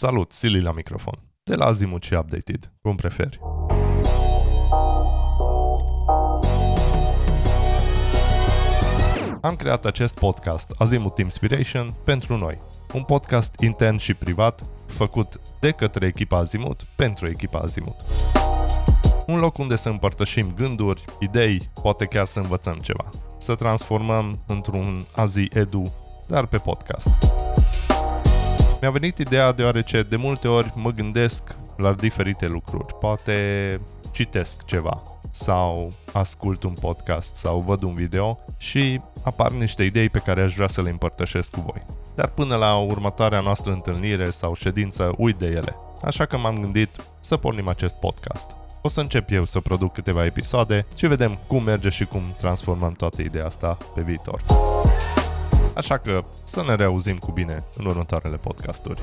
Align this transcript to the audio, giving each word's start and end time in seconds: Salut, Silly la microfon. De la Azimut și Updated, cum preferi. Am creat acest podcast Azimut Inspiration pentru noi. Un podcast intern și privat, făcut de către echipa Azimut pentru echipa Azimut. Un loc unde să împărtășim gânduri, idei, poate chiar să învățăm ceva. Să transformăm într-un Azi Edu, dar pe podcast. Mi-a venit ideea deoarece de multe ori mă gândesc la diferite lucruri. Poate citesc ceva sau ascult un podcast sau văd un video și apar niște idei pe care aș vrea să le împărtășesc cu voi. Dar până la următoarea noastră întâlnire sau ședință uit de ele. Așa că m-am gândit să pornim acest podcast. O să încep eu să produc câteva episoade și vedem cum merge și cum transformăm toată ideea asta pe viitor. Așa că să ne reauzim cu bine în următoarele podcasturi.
Salut, 0.00 0.32
Silly 0.32 0.60
la 0.60 0.72
microfon. 0.72 1.14
De 1.42 1.54
la 1.54 1.64
Azimut 1.64 2.02
și 2.02 2.14
Updated, 2.14 2.72
cum 2.82 2.96
preferi. 2.96 3.40
Am 9.40 9.56
creat 9.56 9.84
acest 9.84 10.18
podcast 10.18 10.70
Azimut 10.78 11.18
Inspiration 11.18 11.94
pentru 12.04 12.36
noi. 12.36 12.60
Un 12.94 13.02
podcast 13.02 13.54
intern 13.58 13.96
și 13.96 14.14
privat, 14.14 14.66
făcut 14.86 15.40
de 15.58 15.70
către 15.70 16.06
echipa 16.06 16.36
Azimut 16.36 16.86
pentru 16.96 17.28
echipa 17.28 17.58
Azimut. 17.58 17.96
Un 19.26 19.38
loc 19.38 19.58
unde 19.58 19.76
să 19.76 19.88
împărtășim 19.88 20.52
gânduri, 20.56 21.04
idei, 21.18 21.70
poate 21.82 22.04
chiar 22.04 22.26
să 22.26 22.38
învățăm 22.38 22.76
ceva. 22.76 23.08
Să 23.38 23.54
transformăm 23.54 24.38
într-un 24.46 25.06
Azi 25.16 25.48
Edu, 25.52 25.92
dar 26.26 26.46
pe 26.46 26.58
podcast. 26.58 27.10
Mi-a 28.80 28.90
venit 28.90 29.18
ideea 29.18 29.52
deoarece 29.52 30.02
de 30.02 30.16
multe 30.16 30.48
ori 30.48 30.72
mă 30.74 30.90
gândesc 30.90 31.42
la 31.76 31.92
diferite 31.92 32.46
lucruri. 32.46 32.94
Poate 32.94 33.80
citesc 34.10 34.64
ceva 34.64 35.02
sau 35.30 35.92
ascult 36.12 36.62
un 36.62 36.72
podcast 36.72 37.34
sau 37.34 37.60
văd 37.60 37.82
un 37.82 37.94
video 37.94 38.38
și 38.56 39.00
apar 39.22 39.50
niște 39.50 39.84
idei 39.84 40.08
pe 40.08 40.18
care 40.18 40.42
aș 40.42 40.54
vrea 40.54 40.68
să 40.68 40.82
le 40.82 40.90
împărtășesc 40.90 41.50
cu 41.50 41.60
voi. 41.60 41.82
Dar 42.14 42.28
până 42.28 42.56
la 42.56 42.76
următoarea 42.76 43.40
noastră 43.40 43.72
întâlnire 43.72 44.30
sau 44.30 44.54
ședință 44.54 45.12
uit 45.16 45.38
de 45.38 45.46
ele. 45.46 45.76
Așa 46.04 46.24
că 46.24 46.36
m-am 46.36 46.58
gândit 46.58 46.90
să 47.20 47.36
pornim 47.36 47.68
acest 47.68 47.94
podcast. 47.94 48.50
O 48.82 48.88
să 48.88 49.00
încep 49.00 49.30
eu 49.30 49.44
să 49.44 49.60
produc 49.60 49.92
câteva 49.92 50.24
episoade 50.24 50.86
și 50.96 51.06
vedem 51.06 51.38
cum 51.46 51.62
merge 51.62 51.88
și 51.88 52.04
cum 52.04 52.22
transformăm 52.38 52.92
toată 52.92 53.22
ideea 53.22 53.46
asta 53.46 53.76
pe 53.94 54.00
viitor. 54.00 54.40
Așa 55.80 55.98
că 55.98 56.24
să 56.44 56.62
ne 56.62 56.74
reauzim 56.74 57.16
cu 57.16 57.30
bine 57.30 57.64
în 57.76 57.84
următoarele 57.86 58.36
podcasturi. 58.36 59.00